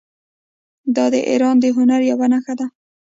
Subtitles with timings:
[0.95, 2.67] دا د ایران د هنر یوه نښه ده.